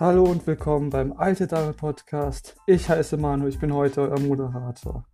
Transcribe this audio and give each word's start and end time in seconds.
Hallo 0.00 0.24
und 0.24 0.46
willkommen 0.46 0.88
beim 0.88 1.12
Alte 1.12 1.46
Dame 1.46 1.74
Podcast. 1.74 2.56
Ich 2.66 2.88
heiße 2.88 3.18
Manu, 3.18 3.46
ich 3.46 3.58
bin 3.58 3.74
heute 3.74 4.00
euer 4.00 4.18
Moderator. 4.20 5.04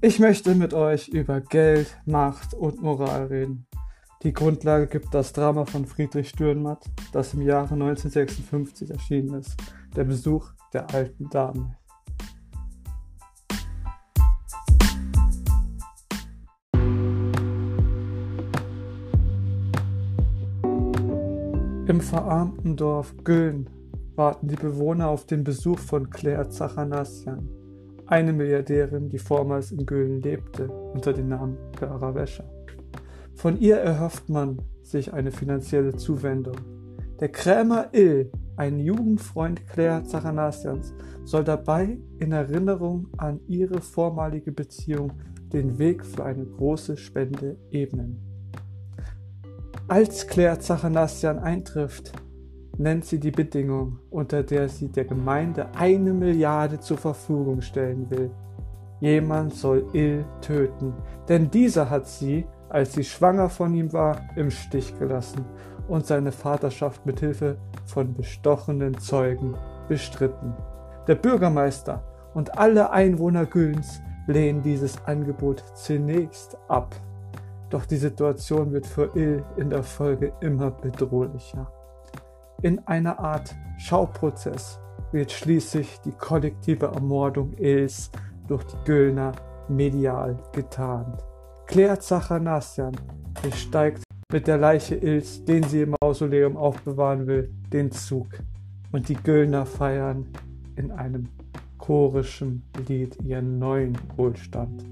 Ich 0.00 0.18
möchte 0.18 0.54
mit 0.54 0.72
euch 0.72 1.08
über 1.08 1.42
Geld, 1.42 2.00
Macht 2.06 2.54
und 2.54 2.80
Moral 2.80 3.26
reden. 3.26 3.66
Die 4.22 4.32
Grundlage 4.32 4.86
gibt 4.86 5.12
das 5.12 5.34
Drama 5.34 5.66
von 5.66 5.84
Friedrich 5.84 6.32
Dürrenmatt, 6.32 6.86
das 7.12 7.34
im 7.34 7.42
Jahre 7.42 7.74
1956 7.74 8.90
erschienen 8.90 9.34
ist, 9.34 9.56
Der 9.94 10.04
Besuch 10.04 10.52
der 10.72 10.92
alten 10.94 11.28
Dame. 11.28 11.76
Im 21.90 22.00
verarmten 22.00 22.76
Dorf 22.76 23.16
Güln 23.24 23.68
warten 24.14 24.46
die 24.46 24.54
Bewohner 24.54 25.08
auf 25.08 25.26
den 25.26 25.42
Besuch 25.42 25.80
von 25.80 26.08
Claire 26.08 26.48
Zachanassian, 26.48 27.48
eine 28.06 28.32
Milliardärin, 28.32 29.08
die 29.08 29.18
vormals 29.18 29.72
in 29.72 29.86
Güln 29.86 30.22
lebte, 30.22 30.68
unter 30.68 31.12
dem 31.12 31.30
Namen 31.30 31.56
Clara 31.76 32.14
Wäscher. 32.14 32.48
Von 33.34 33.58
ihr 33.58 33.78
erhofft 33.78 34.28
man 34.28 34.62
sich 34.84 35.12
eine 35.12 35.32
finanzielle 35.32 35.96
Zuwendung. 35.96 36.54
Der 37.18 37.32
Krämer 37.32 37.88
Ill, 37.90 38.30
ein 38.54 38.78
Jugendfreund 38.78 39.66
Claire 39.66 40.04
Zachanassians, 40.04 40.94
soll 41.24 41.42
dabei 41.42 41.98
in 42.20 42.30
Erinnerung 42.30 43.08
an 43.16 43.40
ihre 43.48 43.80
vormalige 43.80 44.52
Beziehung 44.52 45.14
den 45.52 45.80
Weg 45.80 46.06
für 46.06 46.24
eine 46.24 46.46
große 46.46 46.96
Spende 46.96 47.56
ebnen. 47.72 48.29
Als 49.90 50.28
Claire 50.28 50.60
Zachanassian 50.60 51.40
eintrifft, 51.40 52.12
nennt 52.78 53.04
sie 53.04 53.18
die 53.18 53.32
Bedingung, 53.32 53.98
unter 54.08 54.44
der 54.44 54.68
sie 54.68 54.86
der 54.86 55.04
Gemeinde 55.04 55.66
eine 55.74 56.12
Milliarde 56.12 56.78
zur 56.78 56.96
Verfügung 56.96 57.60
stellen 57.60 58.08
will. 58.08 58.30
Jemand 59.00 59.52
soll 59.52 59.84
Ill 59.92 60.24
töten, 60.42 60.94
denn 61.28 61.50
dieser 61.50 61.90
hat 61.90 62.06
sie, 62.06 62.46
als 62.68 62.92
sie 62.92 63.02
schwanger 63.02 63.48
von 63.48 63.74
ihm 63.74 63.92
war, 63.92 64.20
im 64.36 64.52
Stich 64.52 64.96
gelassen 64.96 65.44
und 65.88 66.06
seine 66.06 66.30
Vaterschaft 66.30 67.04
mit 67.04 67.18
Hilfe 67.18 67.58
von 67.84 68.14
bestochenen 68.14 68.96
Zeugen 68.96 69.56
bestritten. 69.88 70.54
Der 71.08 71.16
Bürgermeister 71.16 72.04
und 72.32 72.56
alle 72.56 72.92
Einwohner 72.92 73.44
Güllens 73.44 74.00
lehnen 74.28 74.62
dieses 74.62 75.04
Angebot 75.04 75.64
zunächst 75.74 76.56
ab. 76.68 76.94
Doch 77.70 77.86
die 77.86 77.96
Situation 77.96 78.72
wird 78.72 78.86
für 78.86 79.10
Ill 79.14 79.44
in 79.56 79.70
der 79.70 79.84
Folge 79.84 80.32
immer 80.40 80.72
bedrohlicher. 80.72 81.72
In 82.62 82.80
einer 82.86 83.18
Art 83.18 83.54
Schauprozess 83.78 84.78
wird 85.12 85.30
schließlich 85.32 86.00
die 86.00 86.12
kollektive 86.12 86.86
Ermordung 86.86 87.54
Ills 87.54 88.10
durch 88.48 88.64
die 88.64 88.76
Güllner 88.84 89.32
medial 89.68 90.36
getarnt. 90.52 91.24
Claire 91.66 91.98
Zachanassian 91.98 92.96
besteigt 93.40 94.02
mit 94.32 94.46
der 94.46 94.58
Leiche 94.58 94.96
Ills, 94.96 95.44
den 95.44 95.62
sie 95.62 95.82
im 95.82 95.94
Mausoleum 96.02 96.56
aufbewahren 96.56 97.26
will, 97.26 97.54
den 97.72 97.92
Zug. 97.92 98.26
Und 98.92 99.08
die 99.08 99.14
Güllner 99.14 99.64
feiern 99.64 100.26
in 100.74 100.90
einem 100.90 101.28
chorischen 101.78 102.62
Lied 102.88 103.16
ihren 103.22 103.58
neuen 103.58 103.96
Wohlstand. 104.16 104.84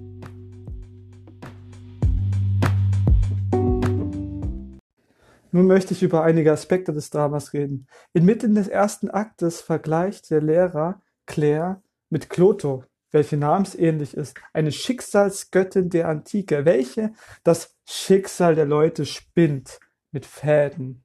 Nun 5.58 5.66
möchte 5.66 5.92
ich 5.92 6.04
über 6.04 6.22
einige 6.22 6.52
Aspekte 6.52 6.92
des 6.92 7.10
Dramas 7.10 7.52
reden. 7.52 7.88
Inmitten 8.12 8.54
des 8.54 8.68
ersten 8.68 9.10
Aktes 9.10 9.60
vergleicht 9.60 10.30
der 10.30 10.40
Lehrer 10.40 11.02
Claire 11.26 11.82
mit 12.10 12.30
Clotho, 12.30 12.84
welche 13.10 13.36
namensähnlich 13.36 14.14
ist, 14.14 14.40
eine 14.52 14.70
Schicksalsgöttin 14.70 15.90
der 15.90 16.06
Antike, 16.06 16.64
welche 16.64 17.12
das 17.42 17.76
Schicksal 17.84 18.54
der 18.54 18.66
Leute 18.66 19.04
spinnt 19.04 19.80
mit 20.12 20.26
Fäden. 20.26 21.04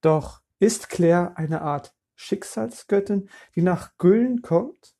Doch 0.00 0.40
ist 0.60 0.88
Claire 0.88 1.36
eine 1.36 1.60
Art 1.60 1.94
Schicksalsgöttin, 2.14 3.28
die 3.54 3.60
nach 3.60 3.98
Güllen 3.98 4.40
kommt? 4.40 4.96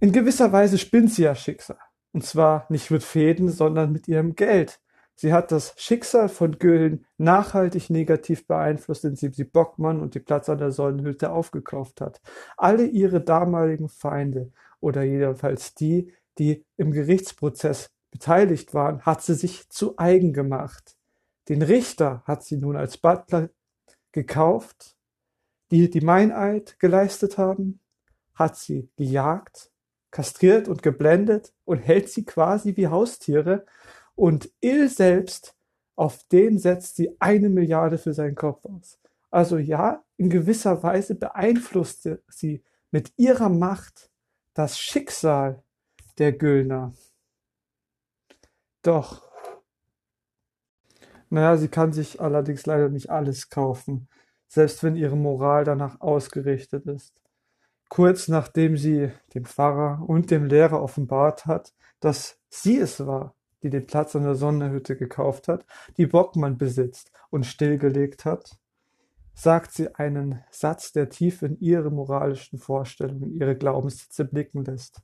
In 0.00 0.12
gewisser 0.12 0.52
Weise 0.52 0.76
spinnt 0.76 1.14
sie 1.14 1.22
ja 1.22 1.34
Schicksal. 1.34 1.78
Und 2.12 2.24
zwar 2.24 2.66
nicht 2.68 2.90
mit 2.90 3.02
Fäden, 3.02 3.48
sondern 3.48 3.92
mit 3.92 4.08
ihrem 4.08 4.34
Geld. 4.34 4.80
Sie 5.14 5.32
hat 5.34 5.52
das 5.52 5.74
Schicksal 5.76 6.30
von 6.30 6.58
Güllen 6.58 7.04
nachhaltig 7.18 7.90
negativ 7.90 8.46
beeinflusst, 8.46 9.04
indem 9.04 9.34
sie 9.34 9.44
Bockmann 9.44 10.00
und 10.00 10.14
die 10.14 10.20
Platz 10.20 10.48
an 10.48 10.58
der 10.58 10.72
Sonnenhütte 10.72 11.30
aufgekauft 11.30 12.00
hat. 12.00 12.22
Alle 12.56 12.86
ihre 12.86 13.20
damaligen 13.20 13.90
Feinde 13.90 14.50
oder 14.80 15.02
jedenfalls 15.02 15.74
die, 15.74 16.12
die 16.38 16.64
im 16.78 16.90
Gerichtsprozess 16.90 17.90
beteiligt 18.10 18.72
waren, 18.72 19.02
hat 19.02 19.22
sie 19.22 19.34
sich 19.34 19.68
zu 19.68 19.98
eigen 19.98 20.32
gemacht. 20.32 20.96
Den 21.48 21.62
Richter 21.62 22.22
hat 22.24 22.42
sie 22.42 22.56
nun 22.56 22.76
als 22.76 22.96
Butler 22.96 23.50
gekauft, 24.12 24.96
die 25.70 25.90
die 25.90 26.00
Meineid 26.00 26.78
geleistet 26.78 27.38
haben, 27.38 27.80
hat 28.34 28.56
sie 28.56 28.88
gejagt 28.96 29.69
kastriert 30.10 30.68
und 30.68 30.82
geblendet 30.82 31.52
und 31.64 31.78
hält 31.78 32.08
sie 32.08 32.24
quasi 32.24 32.76
wie 32.76 32.88
Haustiere. 32.88 33.64
Und 34.14 34.50
Ill 34.60 34.88
selbst, 34.88 35.54
auf 35.96 36.24
den 36.24 36.58
setzt 36.58 36.96
sie 36.96 37.16
eine 37.20 37.48
Milliarde 37.48 37.98
für 37.98 38.12
seinen 38.12 38.34
Kopf 38.34 38.64
aus. 38.64 38.98
Also 39.30 39.58
ja, 39.58 40.04
in 40.16 40.28
gewisser 40.28 40.82
Weise 40.82 41.14
beeinflusste 41.14 42.22
sie 42.28 42.62
mit 42.90 43.12
ihrer 43.16 43.48
Macht 43.48 44.10
das 44.54 44.78
Schicksal 44.78 45.62
der 46.18 46.32
Güllner. 46.32 46.92
Doch, 48.82 49.22
naja, 51.28 51.56
sie 51.56 51.68
kann 51.68 51.92
sich 51.92 52.20
allerdings 52.20 52.66
leider 52.66 52.88
nicht 52.88 53.10
alles 53.10 53.50
kaufen, 53.50 54.08
selbst 54.48 54.82
wenn 54.82 54.96
ihre 54.96 55.16
Moral 55.16 55.64
danach 55.64 56.00
ausgerichtet 56.00 56.86
ist 56.86 57.20
kurz 57.90 58.28
nachdem 58.28 58.78
sie 58.78 59.10
dem 59.34 59.44
Pfarrer 59.44 60.02
und 60.08 60.30
dem 60.30 60.46
Lehrer 60.46 60.80
offenbart 60.80 61.44
hat, 61.44 61.74
dass 61.98 62.38
sie 62.48 62.78
es 62.78 63.04
war, 63.04 63.34
die 63.62 63.68
den 63.68 63.86
Platz 63.86 64.16
an 64.16 64.22
der 64.22 64.36
Sonnenhütte 64.36 64.96
gekauft 64.96 65.48
hat, 65.48 65.66
die 65.98 66.06
Bockmann 66.06 66.56
besitzt 66.56 67.12
und 67.28 67.44
stillgelegt 67.44 68.24
hat, 68.24 68.58
sagt 69.34 69.72
sie 69.72 69.94
einen 69.94 70.42
Satz, 70.50 70.92
der 70.92 71.10
tief 71.10 71.42
in 71.42 71.58
ihre 71.60 71.90
moralischen 71.90 72.58
Vorstellungen, 72.58 73.32
ihre 73.32 73.56
Glaubenssätze 73.56 74.24
blicken 74.24 74.64
lässt. 74.64 75.02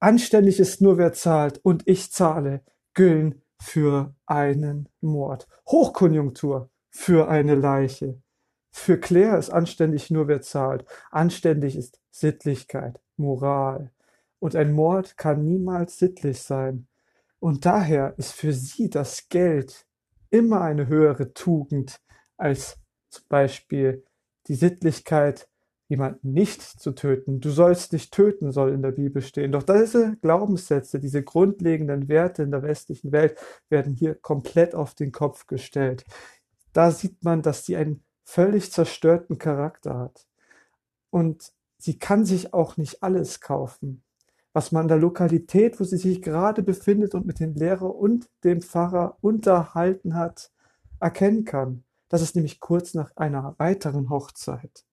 Anständig 0.00 0.60
ist 0.60 0.82
nur 0.82 0.98
wer 0.98 1.12
zahlt 1.12 1.58
und 1.62 1.82
ich 1.86 2.12
zahle 2.12 2.62
Güllen 2.94 3.42
für 3.60 4.14
einen 4.26 4.88
Mord. 5.00 5.46
Hochkonjunktur 5.68 6.68
für 6.90 7.28
eine 7.28 7.54
Leiche. 7.54 8.20
Für 8.78 9.00
Claire 9.00 9.38
ist 9.38 9.50
anständig 9.50 10.10
nur 10.10 10.28
wer 10.28 10.42
zahlt. 10.42 10.84
Anständig 11.10 11.76
ist 11.76 11.98
Sittlichkeit, 12.10 13.00
Moral. 13.16 13.90
Und 14.38 14.54
ein 14.54 14.72
Mord 14.72 15.16
kann 15.16 15.44
niemals 15.44 15.98
sittlich 15.98 16.42
sein. 16.42 16.86
Und 17.40 17.64
daher 17.64 18.14
ist 18.18 18.32
für 18.32 18.52
sie 18.52 18.90
das 18.90 19.28
Geld 19.28 19.86
immer 20.30 20.60
eine 20.60 20.86
höhere 20.86 21.32
Tugend 21.32 22.00
als 22.36 22.78
zum 23.08 23.24
Beispiel 23.28 24.04
die 24.46 24.54
Sittlichkeit, 24.54 25.48
jemanden 25.88 26.32
nicht 26.32 26.62
zu 26.62 26.92
töten. 26.92 27.40
Du 27.40 27.50
sollst 27.50 27.92
nicht 27.94 28.12
töten, 28.12 28.52
soll 28.52 28.72
in 28.72 28.82
der 28.82 28.92
Bibel 28.92 29.22
stehen. 29.22 29.52
Doch 29.52 29.64
diese 29.64 30.16
Glaubenssätze, 30.20 31.00
diese 31.00 31.24
grundlegenden 31.24 32.08
Werte 32.08 32.42
in 32.42 32.50
der 32.50 32.62
westlichen 32.62 33.10
Welt 33.10 33.38
werden 33.70 33.94
hier 33.94 34.14
komplett 34.14 34.74
auf 34.74 34.94
den 34.94 35.12
Kopf 35.12 35.46
gestellt. 35.46 36.04
Da 36.74 36.90
sieht 36.90 37.24
man, 37.24 37.40
dass 37.40 37.64
sie 37.64 37.74
ein 37.74 38.02
völlig 38.26 38.72
zerstörten 38.72 39.38
Charakter 39.38 39.96
hat. 39.96 40.26
Und 41.10 41.52
sie 41.78 41.98
kann 41.98 42.26
sich 42.26 42.52
auch 42.52 42.76
nicht 42.76 43.02
alles 43.02 43.40
kaufen, 43.40 44.02
was 44.52 44.72
man 44.72 44.82
in 44.82 44.88
der 44.88 44.98
Lokalität, 44.98 45.80
wo 45.80 45.84
sie 45.84 45.96
sich 45.96 46.20
gerade 46.20 46.62
befindet 46.62 47.14
und 47.14 47.24
mit 47.24 47.40
dem 47.40 47.54
Lehrer 47.54 47.94
und 47.94 48.28
dem 48.44 48.60
Pfarrer 48.60 49.16
unterhalten 49.20 50.14
hat, 50.14 50.50
erkennen 51.00 51.44
kann. 51.44 51.84
Das 52.08 52.20
ist 52.20 52.34
nämlich 52.34 52.60
kurz 52.60 52.94
nach 52.94 53.16
einer 53.16 53.54
weiteren 53.58 54.10
Hochzeit. 54.10 54.84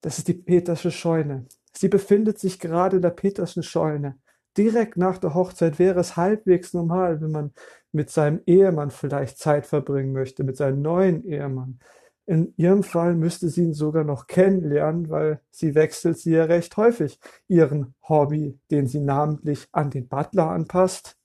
Das 0.00 0.18
ist 0.18 0.28
die 0.28 0.34
Petersche 0.34 0.90
Scheune. 0.90 1.46
Sie 1.72 1.88
befindet 1.88 2.38
sich 2.38 2.58
gerade 2.58 2.96
in 2.96 3.02
der 3.02 3.10
Peterschen 3.10 3.62
Scheune 3.62 4.18
direkt 4.56 4.96
nach 4.96 5.18
der 5.18 5.34
Hochzeit 5.34 5.78
wäre 5.78 6.00
es 6.00 6.16
halbwegs 6.16 6.72
normal, 6.72 7.20
wenn 7.20 7.30
man 7.30 7.52
mit 7.92 8.10
seinem 8.10 8.40
Ehemann 8.46 8.90
vielleicht 8.90 9.38
Zeit 9.38 9.66
verbringen 9.66 10.12
möchte, 10.12 10.44
mit 10.44 10.56
seinem 10.56 10.82
neuen 10.82 11.24
Ehemann. 11.24 11.78
In 12.26 12.54
ihrem 12.56 12.82
Fall 12.82 13.14
müsste 13.14 13.48
sie 13.50 13.64
ihn 13.64 13.74
sogar 13.74 14.04
noch 14.04 14.26
kennenlernen, 14.26 15.10
weil 15.10 15.40
sie 15.50 15.74
wechselt 15.74 16.18
sie 16.18 16.32
ja 16.32 16.44
recht 16.44 16.76
häufig 16.76 17.20
ihren 17.48 17.94
Hobby, 18.08 18.58
den 18.70 18.86
sie 18.86 19.00
namentlich 19.00 19.68
an 19.72 19.90
den 19.90 20.08
Butler 20.08 20.50
anpasst, 20.50 21.18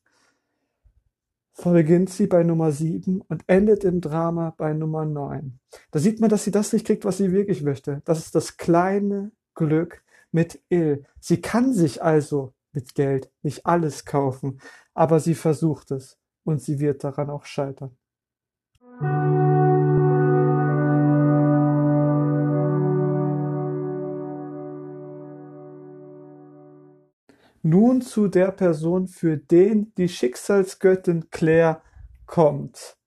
beginnt 1.64 2.10
sie 2.10 2.28
bei 2.28 2.44
Nummer 2.44 2.72
7 2.72 3.22
und 3.22 3.44
endet 3.48 3.84
im 3.84 4.02
Drama 4.02 4.54
bei 4.58 4.74
Nummer 4.74 5.06
9. 5.06 5.60
Da 5.92 6.00
sieht 6.00 6.20
man, 6.20 6.30
dass 6.30 6.44
sie 6.44 6.52
das 6.52 6.74
nicht 6.74 6.86
kriegt, 6.86 7.06
was 7.06 7.18
sie 7.18 7.31
wirklich 7.31 7.64
möchte. 7.64 8.02
Das 8.06 8.20
ist 8.20 8.36
das 8.36 8.58
kleine 8.58 9.31
Glück 9.56 10.04
mit 10.31 10.62
Ill. 10.70 11.04
Sie 11.20 11.42
kann 11.42 11.74
sich 11.74 12.02
also 12.04 12.54
mit 12.71 12.95
Geld 12.95 13.31
nicht 13.42 13.66
alles 13.66 14.06
kaufen, 14.06 14.60
aber 14.94 15.19
sie 15.19 15.36
versucht 15.36 15.92
es 15.92 16.18
und 16.44 16.62
sie 16.62 16.80
wird 16.80 17.04
daran 17.04 17.30
auch 17.30 17.45
scheitern. 17.45 17.98
Nun 27.62 28.01
zu 28.01 28.30
der 28.30 28.51
Person, 28.51 29.07
für 29.07 29.38
den 29.38 29.94
die 29.95 30.07
Schicksalsgöttin 30.07 31.30
Claire 31.30 31.81
kommt. 32.25 32.98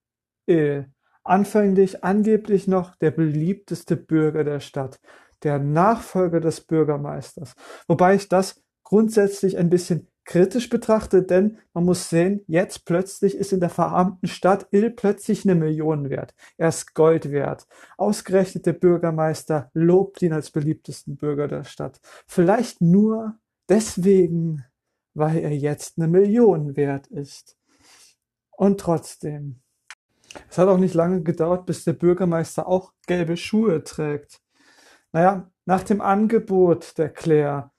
Ill. 0.46 0.92
Anfänglich 1.24 2.04
angeblich 2.04 2.66
noch 2.66 2.96
der 2.96 3.12
beliebteste 3.12 3.96
Bürger 3.96 4.44
der 4.44 4.60
Stadt, 4.60 5.00
der 5.42 5.58
Nachfolger 5.58 6.40
des 6.40 6.60
Bürgermeisters. 6.60 7.54
Wobei 7.86 8.16
ich 8.16 8.28
das 8.28 8.61
grundsätzlich 8.92 9.56
ein 9.56 9.70
bisschen 9.70 10.06
kritisch 10.26 10.68
betrachte, 10.68 11.22
denn 11.22 11.56
man 11.72 11.86
muss 11.86 12.10
sehen, 12.10 12.42
jetzt 12.46 12.84
plötzlich 12.84 13.34
ist 13.34 13.50
in 13.50 13.60
der 13.60 13.70
verarmten 13.70 14.28
Stadt 14.28 14.66
Ill 14.70 14.90
plötzlich 14.90 15.46
eine 15.46 15.54
Million 15.54 16.10
wert. 16.10 16.34
Er 16.58 16.68
ist 16.68 16.94
Gold 16.94 17.30
wert. 17.30 17.66
Ausgerechnet 17.96 18.66
der 18.66 18.74
Bürgermeister 18.74 19.70
lobt 19.72 20.20
ihn 20.20 20.34
als 20.34 20.50
beliebtesten 20.50 21.16
Bürger 21.16 21.48
der 21.48 21.64
Stadt. 21.64 22.00
Vielleicht 22.26 22.82
nur 22.82 23.38
deswegen, 23.66 24.62
weil 25.14 25.38
er 25.38 25.56
jetzt 25.56 25.96
eine 25.96 26.06
Million 26.06 26.76
wert 26.76 27.06
ist. 27.06 27.56
Und 28.50 28.78
trotzdem. 28.78 29.62
Es 30.50 30.58
hat 30.58 30.68
auch 30.68 30.76
nicht 30.76 30.92
lange 30.92 31.22
gedauert, 31.22 31.64
bis 31.64 31.84
der 31.84 31.94
Bürgermeister 31.94 32.68
auch 32.68 32.92
gelbe 33.06 33.38
Schuhe 33.38 33.84
trägt. 33.84 34.42
Naja, 35.12 35.50
nach 35.64 35.82
dem 35.82 36.02
Angebot 36.02 36.98
der 36.98 37.08
Claire 37.08 37.71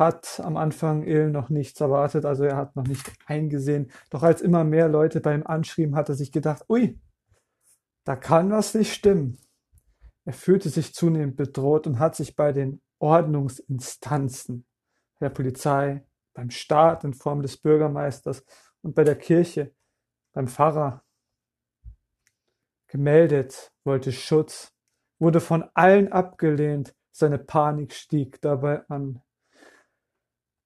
hat 0.00 0.40
am 0.40 0.56
Anfang 0.56 1.04
Il 1.04 1.30
noch 1.30 1.50
nichts 1.50 1.80
erwartet, 1.80 2.24
also 2.24 2.42
er 2.42 2.56
hat 2.56 2.74
noch 2.74 2.86
nicht 2.86 3.12
eingesehen. 3.26 3.92
Doch 4.10 4.24
als 4.24 4.40
immer 4.40 4.64
mehr 4.64 4.88
Leute 4.88 5.20
bei 5.20 5.34
ihm 5.34 5.46
anschrieben, 5.46 5.94
hat 5.94 6.08
er 6.08 6.16
sich 6.16 6.32
gedacht, 6.32 6.64
ui, 6.68 6.98
da 8.04 8.16
kann 8.16 8.50
was 8.50 8.74
nicht 8.74 8.92
stimmen. 8.92 9.38
Er 10.24 10.32
fühlte 10.32 10.70
sich 10.70 10.94
zunehmend 10.94 11.36
bedroht 11.36 11.86
und 11.86 11.98
hat 11.98 12.16
sich 12.16 12.34
bei 12.34 12.52
den 12.52 12.80
Ordnungsinstanzen 12.98 14.66
der 15.20 15.30
Polizei, 15.30 16.04
beim 16.34 16.50
Staat 16.50 17.04
in 17.04 17.14
Form 17.14 17.42
des 17.42 17.56
Bürgermeisters 17.56 18.44
und 18.82 18.94
bei 18.94 19.04
der 19.04 19.16
Kirche, 19.16 19.74
beim 20.32 20.48
Pfarrer 20.48 21.04
gemeldet, 22.86 23.72
wollte 23.84 24.12
Schutz, 24.12 24.72
wurde 25.18 25.40
von 25.40 25.68
allen 25.74 26.10
abgelehnt, 26.10 26.94
seine 27.12 27.38
Panik 27.38 27.92
stieg 27.92 28.40
dabei 28.40 28.86
an. 28.88 29.22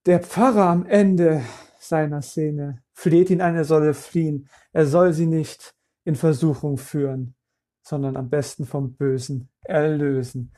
Der 0.06 0.20
Pfarrer 0.20 0.66
am 0.66 0.84
Ende 0.84 1.42
seiner 1.80 2.20
Szene 2.20 2.82
fleht 2.92 3.30
ihn 3.30 3.40
an, 3.40 3.56
er 3.56 3.64
solle 3.64 3.94
fliehen, 3.94 4.50
er 4.74 4.86
soll 4.86 5.14
sie 5.14 5.24
nicht 5.24 5.74
in 6.04 6.14
Versuchung 6.14 6.76
führen, 6.76 7.34
sondern 7.82 8.18
am 8.18 8.28
besten 8.28 8.66
vom 8.66 8.96
Bösen 8.96 9.48
erlösen. 9.62 10.52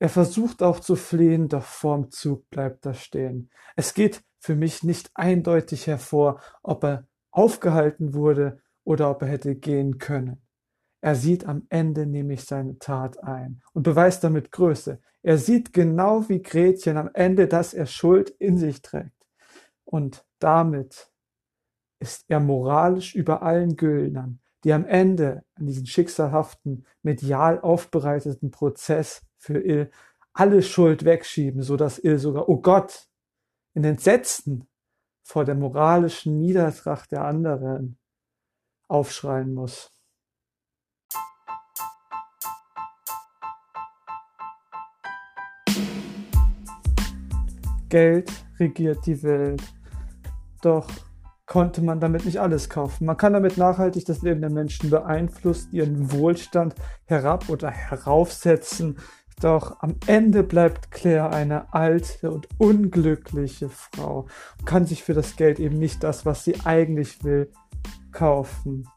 Er 0.00 0.08
versucht 0.08 0.64
auch 0.64 0.80
zu 0.80 0.96
fliehen, 0.96 1.48
doch 1.48 1.62
vorm 1.62 2.10
Zug 2.10 2.50
bleibt 2.50 2.84
er 2.84 2.94
stehen. 2.94 3.50
Es 3.76 3.94
geht 3.94 4.24
für 4.40 4.56
mich 4.56 4.82
nicht 4.82 5.12
eindeutig 5.14 5.86
hervor, 5.86 6.40
ob 6.64 6.82
er 6.82 7.06
aufgehalten 7.30 8.14
wurde 8.14 8.60
oder 8.82 9.12
ob 9.12 9.22
er 9.22 9.28
hätte 9.28 9.54
gehen 9.54 9.98
können. 9.98 10.42
Er 11.02 11.16
sieht 11.16 11.46
am 11.46 11.66
Ende 11.68 12.06
nämlich 12.06 12.44
seine 12.44 12.78
Tat 12.78 13.22
ein 13.24 13.60
und 13.74 13.82
beweist 13.82 14.22
damit 14.22 14.52
Größe. 14.52 15.00
Er 15.22 15.36
sieht 15.36 15.72
genau 15.72 16.28
wie 16.28 16.40
Gretchen 16.40 16.96
am 16.96 17.10
Ende, 17.12 17.48
dass 17.48 17.74
er 17.74 17.86
Schuld 17.86 18.30
in 18.30 18.56
sich 18.56 18.82
trägt. 18.82 19.10
Und 19.84 20.24
damit 20.38 21.10
ist 21.98 22.24
er 22.28 22.38
moralisch 22.38 23.16
über 23.16 23.42
allen 23.42 23.76
Güldnern, 23.76 24.40
die 24.62 24.72
am 24.72 24.86
Ende 24.86 25.44
an 25.54 25.66
diesen 25.66 25.86
schicksalhaften, 25.86 26.86
medial 27.02 27.60
aufbereiteten 27.60 28.52
Prozess 28.52 29.26
für 29.38 29.58
Il 29.58 29.90
alle 30.32 30.62
Schuld 30.62 31.04
wegschieben, 31.04 31.62
so 31.62 31.76
dass 31.76 31.98
Il 31.98 32.18
sogar, 32.18 32.48
oh 32.48 32.60
Gott, 32.60 33.08
in 33.74 33.82
Entsetzen 33.84 34.68
vor 35.24 35.44
der 35.44 35.56
moralischen 35.56 36.38
Niedertracht 36.38 37.10
der 37.10 37.24
anderen 37.24 37.98
aufschreien 38.88 39.52
muss. 39.52 39.90
Geld 47.92 48.32
regiert 48.58 49.04
die 49.04 49.22
Welt. 49.22 49.62
Doch 50.62 50.88
konnte 51.44 51.82
man 51.82 52.00
damit 52.00 52.24
nicht 52.24 52.40
alles 52.40 52.70
kaufen. 52.70 53.04
Man 53.04 53.18
kann 53.18 53.34
damit 53.34 53.58
nachhaltig 53.58 54.06
das 54.06 54.22
Leben 54.22 54.40
der 54.40 54.48
Menschen 54.48 54.88
beeinflussen, 54.88 55.68
ihren 55.72 56.10
Wohlstand 56.10 56.74
herab 57.04 57.50
oder 57.50 57.70
heraufsetzen, 57.70 58.96
doch 59.42 59.76
am 59.80 59.96
Ende 60.06 60.42
bleibt 60.42 60.90
Claire 60.90 61.34
eine 61.34 61.74
alte 61.74 62.30
und 62.30 62.48
unglückliche 62.56 63.68
Frau 63.68 64.26
und 64.58 64.64
kann 64.64 64.86
sich 64.86 65.02
für 65.02 65.12
das 65.12 65.36
Geld 65.36 65.60
eben 65.60 65.78
nicht 65.78 66.02
das, 66.02 66.24
was 66.24 66.44
sie 66.44 66.58
eigentlich 66.64 67.22
will, 67.24 67.52
kaufen. 68.10 68.88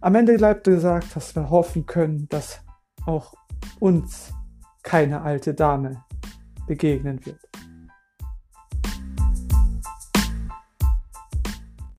Am 0.00 0.14
Ende 0.14 0.38
bleibt 0.38 0.64
gesagt, 0.64 1.14
dass 1.14 1.36
wir 1.36 1.50
hoffen 1.50 1.84
können, 1.84 2.26
dass 2.30 2.60
auch 3.04 3.34
uns 3.78 4.32
keine 4.82 5.20
alte 5.20 5.52
Dame 5.52 6.02
begegnen 6.66 7.26
wird. 7.26 7.40